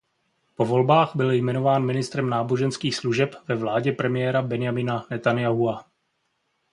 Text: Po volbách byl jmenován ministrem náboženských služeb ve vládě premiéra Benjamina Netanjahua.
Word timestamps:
Po 0.55 0.65
volbách 0.65 1.11
byl 1.15 1.31
jmenován 1.31 1.85
ministrem 1.85 2.29
náboženských 2.29 2.95
služeb 2.95 3.35
ve 3.47 3.55
vládě 3.55 3.91
premiéra 3.91 4.41
Benjamina 4.41 5.05
Netanjahua. 5.09 5.85